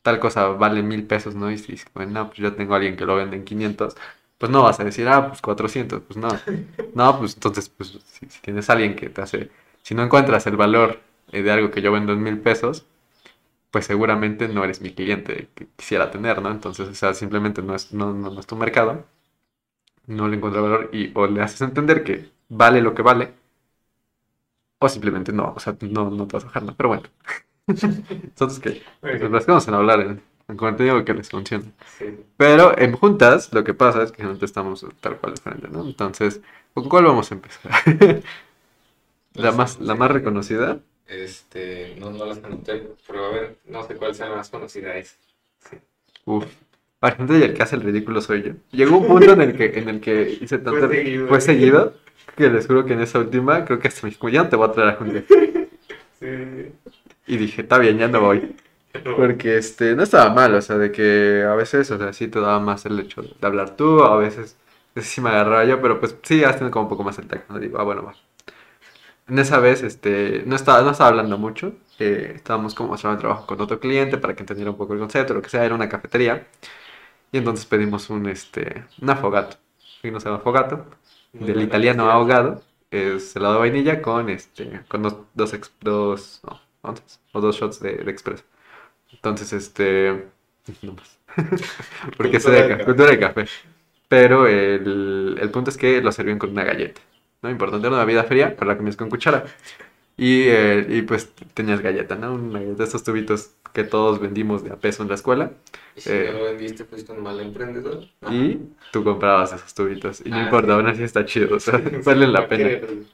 [0.02, 1.50] tal cosa vale mil pesos, ¿no?
[1.50, 3.96] Y si dices, bueno, no, pues yo tengo a alguien que lo vende en 500,
[4.38, 6.28] pues no vas a decir, ah, pues 400, pues no.
[6.94, 9.50] No, pues entonces, pues si, si tienes a alguien que te hace,
[9.82, 11.00] si no encuentras el valor
[11.32, 12.86] eh, de algo que yo vendo en mil pesos,
[13.70, 16.50] pues seguramente no eres mi cliente que quisiera tener, ¿no?
[16.50, 19.04] Entonces, o sea, simplemente no es, no, no, no es tu mercado,
[20.06, 23.34] no le encuentra valor y o le haces entender que vale lo que vale,
[24.78, 26.74] o simplemente no, o sea, no, no te vas a bajar, ¿no?
[26.76, 27.02] Pero bueno.
[27.68, 28.82] Entonces, ¿qué?
[29.00, 31.64] Pues las vamos a hablar en, en contenido que les funciona.
[31.84, 32.24] Sí.
[32.36, 35.82] Pero en juntas lo que pasa es que generalmente estamos tal cual de frente, ¿no?
[35.86, 36.42] Entonces,
[36.74, 37.72] ¿con cuál vamos a empezar?
[39.34, 40.12] la, más, la más sí.
[40.12, 40.80] reconocida.
[41.06, 44.96] Este, no, no las anoté, pero a ver, no sé cuál sea la más conocida
[44.96, 45.18] es.
[46.26, 46.46] Uf.
[47.02, 48.52] Para gente y el que hace el ridículo soy yo.
[48.70, 50.78] Llegó un punto en el que, en el que hice tanto...
[50.78, 51.26] Fue seguido.
[51.26, 51.94] fue seguido,
[52.36, 54.54] que les juro que en esa última, creo que hasta me dijo, ya no te
[54.54, 55.22] voy a traer a junta.
[56.20, 56.72] Sí.
[57.26, 58.54] Y dije, está bien, ya no voy.
[59.16, 62.38] Porque este, no estaba mal, o sea, de que a veces, o sea, sí te
[62.38, 64.56] daba más el hecho de hablar tú, a veces
[65.00, 67.58] sí me agarraba yo, pero pues sí, tenido como un poco más el tacto, ¿no?
[67.58, 68.14] Digo, ah, bueno, va.
[69.26, 73.44] En esa vez, este, no estaba, no estaba hablando mucho, eh, estábamos como haciendo trabajo
[73.44, 75.88] con otro cliente para que entendiera un poco el concepto, lo que sea, era una
[75.88, 76.46] cafetería,
[77.32, 79.56] y entonces pedimos un, este, un afogato,
[80.02, 80.86] y no se llama afogato,
[81.32, 82.10] Muy del italiano idea.
[82.10, 86.60] ahogado, es helado de vainilla con, este, con dos, dos, ex- dos, no,
[87.32, 88.44] o dos shots de, de expreso.
[89.12, 90.28] Entonces, este,
[90.82, 91.18] no más.
[92.16, 93.48] Porque se Cultura de cultura de café.
[94.08, 97.00] Pero el, el punto es que lo servían con una galleta,
[97.42, 97.50] ¿no?
[97.50, 99.44] Importante, era una bebida fría, pero la comías con cuchara.
[100.16, 102.34] Y, eh, y pues tenías galleta, ¿no?
[102.34, 105.52] Una de esos tubitos que todos vendimos de a peso en la escuela.
[105.94, 106.26] Y si Eh.
[106.26, 108.06] no lo vendiste, fuiste un mal emprendedor.
[108.30, 108.58] Y
[108.90, 110.20] tú comprabas esos tubitos.
[110.24, 110.74] Y no Ah, importa, sí.
[110.74, 112.68] aún así está chido, o sea, vale la pena.
[112.68, 113.04] Cualquier-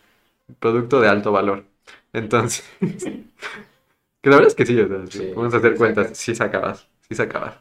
[0.61, 1.65] producto de alto valor.
[2.13, 6.11] Entonces, que la verdad es que sí, o sea, Sí, vamos a hacer sí cuentas,
[6.11, 6.19] sacas.
[6.19, 7.57] sí sacabas, sí sacabas.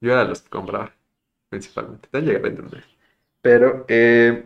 [0.00, 0.92] Yo era los que compraba,
[1.50, 2.08] principalmente.
[2.10, 2.84] Te llegar a entender.
[3.40, 4.44] Pero eh,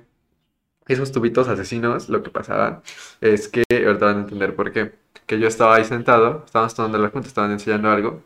[0.88, 2.83] esos tubitos asesinos, lo que pasaba
[3.20, 4.92] es que, ahorita van a entender por qué,
[5.27, 8.22] que yo estaba ahí sentado, estábamos tomando la junta, estaban enseñando algo,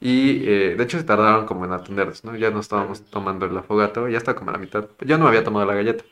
[0.00, 2.34] y eh, de hecho se tardaron como en atendernos, ¿no?
[2.34, 4.88] Ya no estábamos tomando el afogato, ya estaba como a la mitad.
[5.00, 6.04] Yo no me había tomado la galleta.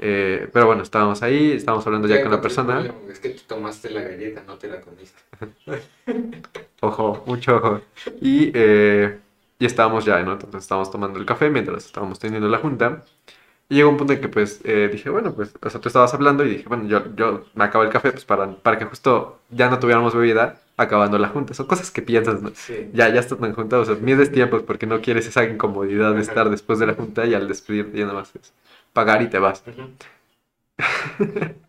[0.00, 2.94] Eh, pero bueno, estábamos ahí, estábamos hablando ya con la persona.
[3.10, 5.20] Es que tú tomaste la galleta, no te la comiste.
[6.80, 7.80] Ojo, mucho ojo.
[8.20, 9.18] Y, eh,
[9.58, 10.32] y estábamos ya, ¿no?
[10.32, 13.02] Entonces estábamos tomando el café mientras estábamos teniendo la junta.
[13.70, 16.14] Y llegó un punto en que pues eh, dije, bueno, pues, o sea, tú estabas
[16.14, 19.40] hablando y dije, bueno, yo, yo me acabo el café pues para, para que justo
[19.50, 21.52] ya no tuviéramos bebida acabando la junta.
[21.54, 22.50] Son cosas que piensas, ¿no?
[22.54, 22.88] Sí.
[22.94, 26.22] Ya, ya estás tan junta, o sea, mides tiempos porque no quieres esa incomodidad de
[26.22, 28.54] estar después de la junta y al despedirte ya nada más es
[28.94, 29.62] pagar y te vas.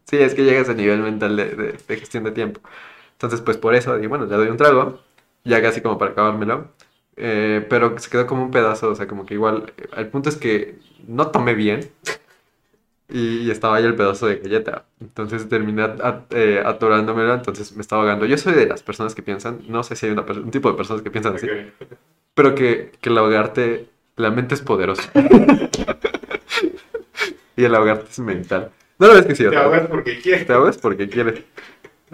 [0.05, 2.61] Sí, es que llegas a nivel mental de, de- de gestión de tiempo.
[3.13, 4.99] Entonces, pues por eso, digo, bueno, le doy un trago,
[5.43, 6.69] ya casi como para acabármelo.
[7.19, 9.71] Eh, pero se quedó como un pedazo, o sea, como que igual.
[9.95, 10.75] El punto es que
[11.07, 11.89] no tomé bien
[13.11, 14.85] y, estaba ahí el pedazo de galleta.
[14.99, 18.25] Entonces terminé at- eh, atorándomelo, entonces me estaba ahogando.
[18.25, 20.77] Yo soy de las personas que piensan, no sé si hay una un tipo de
[20.77, 21.47] personas que piensan así,
[22.33, 25.09] pero que, que el ahogarte, la mente es poderosa.
[27.55, 28.71] y el ahogarte es mental.
[28.99, 30.45] No lo ves que sí, Te ahogas porque quieres.
[30.45, 31.41] te ahogas porque quieres.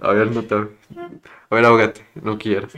[0.02, 0.56] A ver, no te.
[0.56, 2.74] A ver, ahógate, no quieres.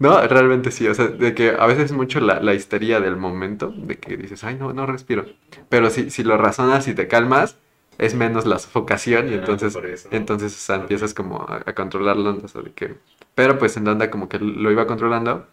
[0.00, 3.16] No, realmente sí, o sea, de que a veces es mucho la, la histeria del
[3.16, 5.24] momento, de que dices, ay, no, no respiro.
[5.68, 7.56] Pero si, si lo razonas y te calmas,
[7.98, 9.76] es menos la sofocación y Ah, entonces,
[10.12, 12.96] entonces, o sea, empiezas como a, a controlarlo, o sea, de que...
[13.34, 15.48] Pero pues en onda como que lo iba controlando,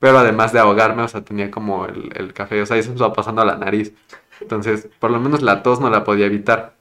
[0.00, 2.96] pero además de ahogarme, o sea, tenía como el, el café, o sea, eso me
[2.96, 3.94] estaba pasando a la nariz.
[4.40, 6.74] Entonces, por lo menos la tos no la podía evitar.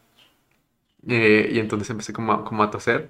[1.08, 3.10] Eh, y entonces empecé como a, como a toser.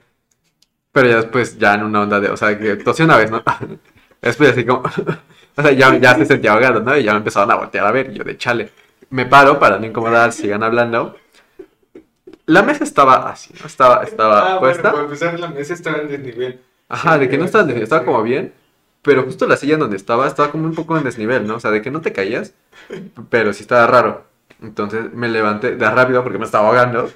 [0.91, 3.43] Pero ya después, ya en una onda de, o sea, que tosí una vez, ¿no?
[4.23, 4.81] Después así como,
[5.55, 6.97] o sea, ya, ya se sentía ahogado, ¿no?
[6.97, 8.71] Y ya me empezaron a voltear a ver, y yo de chale.
[9.09, 11.15] Me paro para no incomodar, sigan hablando.
[12.45, 13.65] La mesa estaba así, ¿no?
[13.67, 14.91] Estaba, estaba Ah, bueno, puesta.
[14.91, 16.59] para empezar, la mesa estaba en desnivel.
[16.89, 18.53] Ajá, Sí, de que no estaba, en desnivel, estaba como bien,
[19.01, 21.55] pero justo la silla en donde estaba, estaba como un poco en desnivel, ¿no?
[21.55, 22.53] O sea, de que no te caías,
[23.29, 24.25] pero sí estaba raro.
[24.61, 27.09] Entonces me levanté de rápido porque me estaba ahogando.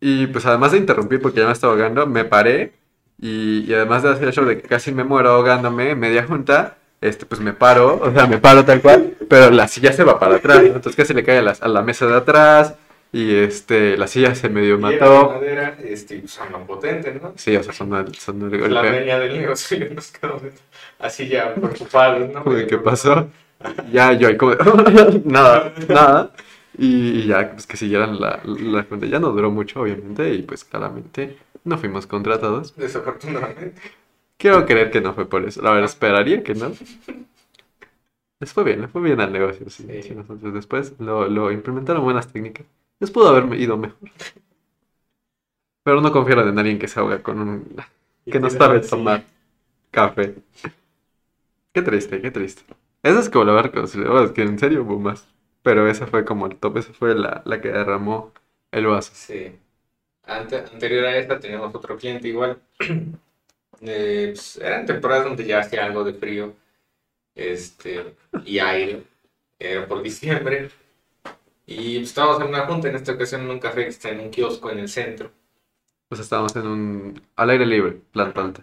[0.00, 2.74] Y pues además de interrumpir porque ya me estaba ahogando, me paré
[3.22, 6.76] y, y además de hacer el show de que casi me muero ahogándome, media junta,
[7.00, 10.18] este, pues me paro, o sea, me paro tal cual, pero la silla se va
[10.20, 10.66] para atrás, ¿no?
[10.76, 12.74] Entonces casi le cae a la, a la mesa de atrás
[13.12, 15.30] y este, la silla se medio mató.
[15.34, 17.32] madera, este, sonó potente, ¿no?
[17.36, 18.88] Sí, o sea, sonó, sonó el La golpe.
[18.98, 20.42] dueña del negocio y nos quedamos
[20.98, 22.42] así ya preocupados, ¿no?
[22.46, 23.28] Uy, ¿qué pasó?
[23.92, 24.54] Ya, yo ahí como,
[25.24, 26.32] nada, nada.
[26.76, 29.06] Y, y ya, pues que siguieran la, la junta.
[29.06, 32.74] Ya no duró mucho, obviamente, y pues claramente no fuimos contratados.
[32.76, 33.80] Desafortunadamente.
[34.38, 35.62] Quiero creer que no fue por eso.
[35.62, 36.72] La verdad, esperaría que no.
[38.40, 40.02] Les fue bien, les fue bien al negocio, sí.
[40.02, 40.14] Sí.
[40.14, 42.66] nosotros después lo, lo implementaron buenas técnicas.
[43.00, 43.98] Les pudo haber ido mejor.
[45.84, 47.76] Pero no confiaron en alguien que se ahoga con un...
[48.30, 49.24] que no sabe tomar.
[49.90, 50.34] café.
[51.72, 52.62] Qué triste, qué triste.
[53.02, 53.92] Esa es como la barca, es
[54.32, 55.26] que en serio hubo más.
[55.62, 58.32] Pero esa fue como el top, esa fue la, la que derramó
[58.72, 59.12] el vaso.
[59.14, 59.52] Sí.
[60.26, 62.60] Anterior a esta teníamos otro cliente igual.
[63.84, 66.54] Eh, pues, eran temporadas donde ya hacía algo de frío
[67.34, 69.02] este, y aire.
[69.58, 70.70] Era por diciembre.
[71.66, 74.20] Y pues, estábamos en una junta, en esta ocasión en un café que está en
[74.20, 75.32] un kiosco en el centro.
[76.08, 77.22] Pues estábamos en un...
[77.34, 78.62] al aire libre, plantante.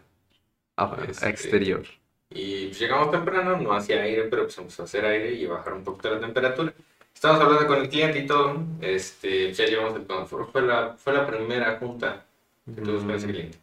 [1.07, 1.83] Este, exterior.
[2.29, 5.73] Y pues, llegamos temprano, no hacía aire, pero pues empezó a hacer aire y bajar
[5.73, 6.73] un poquito la temperatura.
[7.13, 8.63] Estábamos hablando con el cliente y todo.
[8.81, 10.05] Este, ya llevamos el
[10.47, 12.25] Fue la, fue la primera junta
[12.65, 13.31] que tuvimos con ese mm.
[13.31, 13.57] cliente.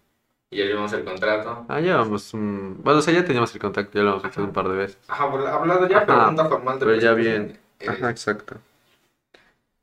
[0.50, 1.66] Y ya llevamos el contrato.
[1.68, 2.80] Ah, llevamos un...
[2.82, 4.98] Bueno, o sea, ya teníamos el contacto, ya lo hemos hecho un par de veces.
[5.08, 6.78] Ajá, hablado ya, pero junta formal.
[6.78, 7.58] De pero ya bien.
[7.86, 8.56] Ajá, exacto.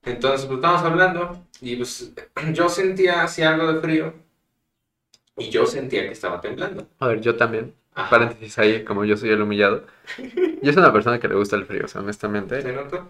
[0.04, 2.13] Entonces, pues estábamos hablando y pues
[2.54, 4.13] yo sentía así algo de frío
[5.38, 6.88] y yo sentía que estaba temblando.
[6.99, 7.73] A ver, yo también.
[7.94, 9.86] Paréntesis ahí, como yo soy el humillado.
[10.62, 12.62] Yo soy una persona que le gusta el frío, o sea, honestamente.
[12.62, 13.08] ¿Se nota?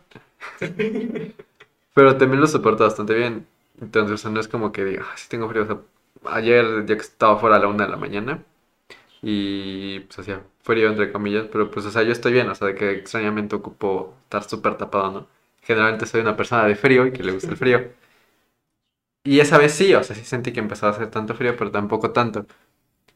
[1.94, 3.48] Pero también lo soporto bastante bien.
[3.82, 5.64] Entonces, o sea, no es como que diga, ah, sí tengo frío.
[5.64, 5.78] O sea,
[6.26, 8.44] ayer, ya que estaba fuera a la una de la mañana,
[9.22, 12.68] y pues hacía frío, entre comillas, pero pues, o sea, yo estoy bien, o sea,
[12.70, 15.28] de que extrañamente ocupo estar súper tapado, ¿no?
[15.64, 17.90] Generalmente soy una persona de frío y que le gusta el frío.
[19.26, 21.72] Y esa vez sí, o sea, sí sentí que empezaba a hacer tanto frío, pero
[21.72, 22.46] tampoco tanto.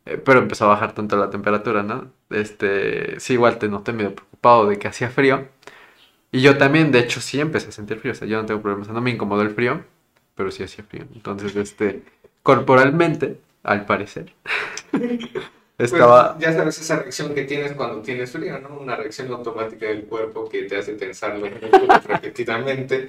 [0.07, 2.11] Eh, pero empezó a bajar tanto la temperatura, ¿no?
[2.29, 5.47] Este, sí, igual te noté medio preocupado de que hacía frío.
[6.31, 8.13] Y yo también, de hecho, sí empecé a sentir frío.
[8.13, 8.89] O sea, yo no tengo problemas.
[8.89, 9.83] no me incomodó el frío,
[10.35, 11.05] pero sí hacía frío.
[11.13, 12.03] Entonces, este,
[12.43, 14.33] corporalmente, al parecer,
[15.77, 16.35] Pues, Estaba...
[16.39, 18.79] ya sabes esa reacción que tienes cuando tienes frío, ¿no?
[18.79, 23.05] Una reacción automática del cuerpo que te hace músculos repetidamente.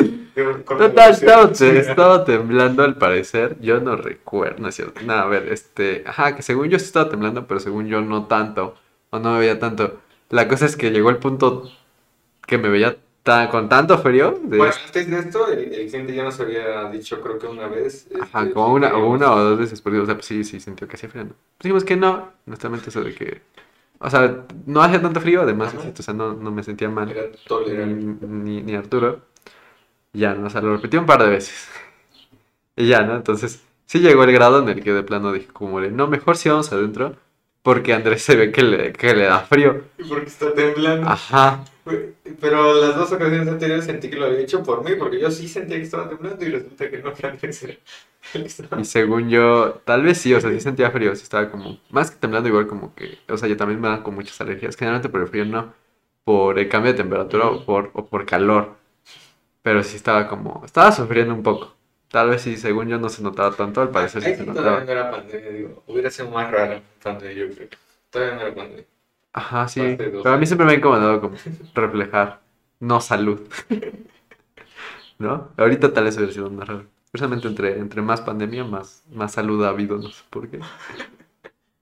[0.64, 3.56] Total, estaba, estaba, temblando al parecer.
[3.60, 5.00] Yo no recuerdo, no es cierto.
[5.04, 6.04] Nada, a ver, este.
[6.06, 8.74] Ajá, que según yo sí estaba temblando, pero según yo no tanto.
[9.10, 10.00] O no me veía tanto.
[10.30, 11.70] La cosa es que llegó el punto
[12.46, 12.96] que me veía
[13.50, 14.38] con tanto frío.
[14.42, 18.08] Bueno, antes de esto, el, cliente ya nos había dicho, creo que una vez.
[18.20, 20.60] Ajá, este, como una, o una o dos veces, porque, o sea, pues sí, sí,
[20.60, 21.24] sintió que hacía frío.
[21.24, 21.30] ¿no?
[21.30, 23.42] Pues dijimos que no, honestamente, eso de que.
[24.00, 27.10] O sea, no hacía tanto frío, además, o sea, no, no me sentía mal.
[27.10, 29.22] Era ni, ni, Arturo.
[30.12, 30.46] Ya, ¿no?
[30.46, 31.68] O sea, lo repetí un par de veces.
[32.76, 33.16] y ya, ¿no?
[33.16, 36.48] Entonces, sí llegó el grado en el que de plano dije, como, no, mejor si
[36.48, 37.16] vamos adentro,
[37.62, 39.82] porque Andrés se ve que le, que le da frío.
[39.98, 41.08] Y porque está temblando.
[41.08, 41.64] Ajá.
[42.40, 45.48] Pero las dos ocasiones anteriores sentí que lo había hecho por mí, porque yo sí
[45.48, 47.12] sentía que estaba temblando y resulta que no,
[48.78, 52.10] Y según yo, tal vez sí, o sea, sí sentía frío, sí estaba como, más
[52.10, 55.08] que temblando, igual como que, o sea, yo también me da con muchas alergias, generalmente
[55.08, 55.72] por el frío no,
[56.24, 58.76] por el cambio de temperatura o por, o por calor,
[59.68, 61.74] pero sí estaba como, estaba sufriendo un poco.
[62.10, 64.66] Tal vez sí, según yo no se notaba tanto, al parecer sí se notaba.
[64.66, 67.68] Todavía no era pandemia, digo, hubiera sido más raro pandemia, yo creo.
[68.08, 68.84] Todavía no era pandemia.
[69.34, 69.94] Ajá, sí.
[69.98, 71.36] Pero a mí siempre me ha incomodado como
[71.74, 72.40] reflejar
[72.80, 73.42] no salud.
[75.18, 75.50] ¿No?
[75.58, 76.86] Ahorita tal vez hubiera sido más raro.
[77.12, 80.60] Precisamente entre, entre más pandemia, más, más salud ha habido, no sé por qué.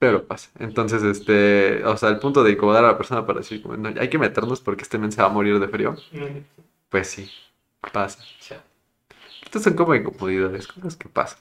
[0.00, 0.50] Pero pasa.
[0.58, 3.90] Entonces, este, o sea, el punto de incomodar a la persona para decir, como, no,
[3.96, 5.94] hay que meternos porque este men se va a morir de frío.
[6.88, 7.30] Pues sí,
[7.92, 8.20] pasa.
[9.42, 11.40] Estas son como incomodidades, cosas que pasan.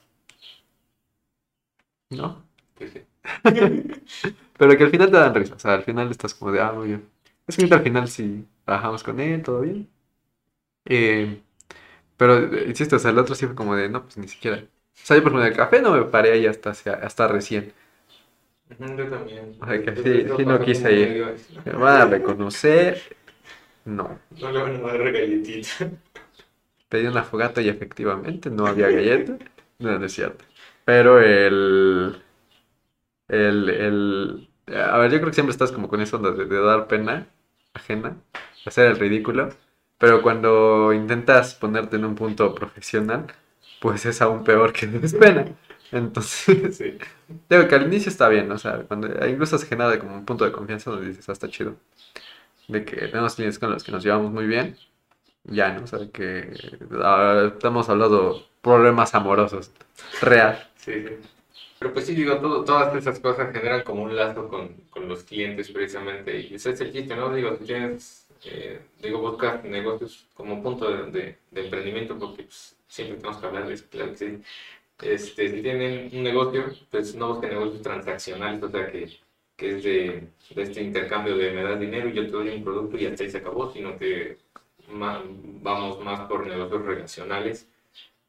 [2.09, 2.43] ¿No?
[2.75, 3.01] Pues sí.
[4.57, 5.55] Pero que al final te dan risa.
[5.55, 7.09] O sea, al final estás como de, ah, muy bien.
[7.47, 9.89] Es que al final sí trabajamos con él, todo bien.
[10.85, 11.41] Eh,
[12.17, 14.57] pero, eh, insisto, o sea, el otro sí fue como de, no, pues ni siquiera.
[14.59, 14.65] O
[15.05, 17.73] sea, yo por ejemplo, el café no me paré ahí hasta, hasta recién.
[18.69, 19.55] Yo también.
[19.61, 21.35] O sea, que sí, sí no quise ir.
[21.65, 23.01] Me van a reconocer.
[23.85, 24.19] No.
[24.31, 25.91] No le van a dar galletita.
[26.89, 29.37] Pedí una fogata y efectivamente no había galleta.
[29.77, 30.45] No, no es cierto.
[30.85, 32.21] Pero el
[33.27, 36.87] el, el, a ver, yo creo que siempre estás como con eso de, de dar
[36.87, 37.27] pena
[37.73, 38.17] ajena,
[38.65, 39.49] hacer el ridículo,
[39.97, 43.27] pero cuando intentas ponerte en un punto profesional,
[43.81, 45.45] pues es aún peor que des pena.
[45.91, 46.97] Entonces, sí.
[47.49, 50.45] digo que al inicio está bien, o sea, cuando incluso se genera como un punto
[50.45, 51.75] de confianza donde dices, ah, está chido.
[52.67, 54.77] De que tenemos clientes con los que nos llevamos muy bien,
[55.45, 55.83] ya, ¿no?
[55.83, 56.51] O sea, que
[57.01, 59.71] ah, estamos hablando problemas amorosos,
[60.21, 60.67] real.
[60.75, 61.15] Sí, sí.
[61.79, 65.23] Pero pues sí, digo, todo, todas esas cosas generan como un lazo con, con los
[65.23, 66.39] clientes precisamente.
[66.39, 67.33] Y ese es el chiste, ¿no?
[67.33, 73.17] Digo, si tienes, eh, digo, buscar negocios como punto de, de, emprendimiento, porque pues, siempre
[73.17, 74.41] tenemos que hablar de eso, claro que sí.
[75.01, 79.09] Este, si tienen un negocio, pues no busquen negocios transaccionales, o sea, que,
[79.57, 82.63] que es de, de, este intercambio de me das dinero y yo te doy un
[82.63, 84.37] producto y hasta ahí se acabó, sino que
[84.91, 87.67] vamos más por negocios relacionales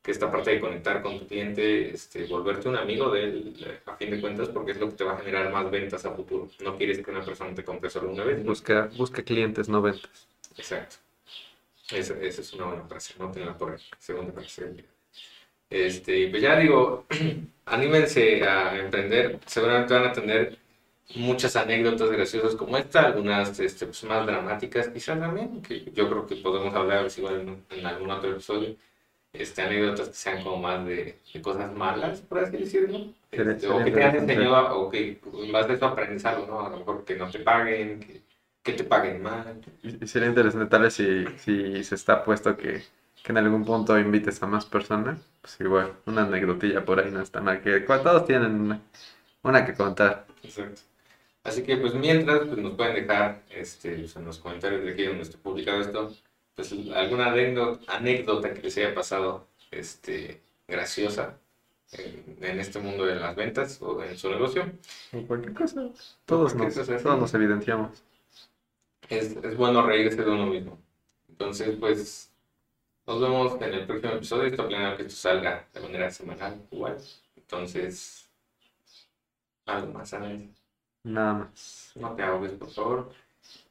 [0.06, 3.96] que esta parte de conectar con tu cliente, este, volverte un amigo de él, a
[3.96, 6.48] fin de cuentas, porque es lo que te va a generar más ventas a futuro.
[6.62, 8.44] No quieres que una persona te compre solo una vez.
[8.44, 10.28] Busca, busca clientes, no ventas.
[10.56, 10.96] Exacto.
[11.90, 13.80] Esa, esa es una buena frase, no tenla por ahí.
[13.98, 14.84] Segunda frase.
[15.68, 17.04] Este, pues ya digo,
[17.66, 19.40] anímense a emprender.
[19.44, 20.56] Seguramente van a tener
[21.14, 26.26] muchas anécdotas graciosas como esta, algunas este, pues, más dramáticas quizás también, que yo creo
[26.26, 28.76] que podemos hablar pues, igual en, en algún otro episodio.
[29.32, 33.12] Este, anécdotas que sean como más de, de cosas malas, por así decirlo.
[33.30, 36.60] Este, o que te han enseñado, o que en base a eso aprendes algo, ¿no?
[36.66, 38.22] A lo mejor que no te paguen, que,
[38.62, 39.60] que te paguen mal.
[39.82, 42.82] Y sería interesante tal vez si, si se está puesto que,
[43.22, 47.20] que en algún punto invites a más personas, pues igual, una anecdotilla por ahí no
[47.20, 48.80] está mal, que todos tienen una,
[49.42, 50.24] una que contar.
[50.42, 50.80] Exacto.
[51.46, 55.22] Así que pues mientras pues, nos pueden dejar este, en los comentarios de aquí donde
[55.22, 56.12] esté publicado esto,
[56.56, 57.32] pues alguna
[57.86, 61.38] anécdota, que les haya pasado este, graciosa
[61.92, 64.72] en, en este mundo de las ventas o en su negocio.
[65.12, 65.88] O cualquier cosa.
[66.24, 68.02] Todos nos, todos nos evidenciamos.
[69.08, 70.80] Es, es bueno reírse de uno mismo.
[71.28, 72.32] Entonces pues
[73.06, 74.48] nos vemos en el próximo episodio.
[74.48, 76.98] Esto planeo que esto salga de manera semanal igual.
[77.36, 78.28] Entonces,
[79.64, 80.40] algo más, Ana.
[81.06, 81.92] Nada más.
[81.94, 83.12] No te ahogues, por favor.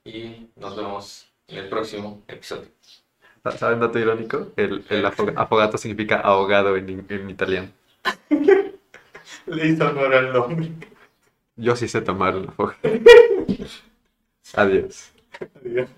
[0.05, 2.69] Y nos vemos en el próximo episodio.
[3.43, 4.51] Sa- ¿Saben dato irónico?
[4.55, 6.89] El, el afo- afogato significa ahogado en,
[7.29, 7.69] italiano.
[9.47, 10.71] Le hizo honor al nombre.
[11.57, 12.77] Yo sí sé tomar un afogado.
[14.53, 15.11] Adiós.
[15.63, 15.89] Adiós.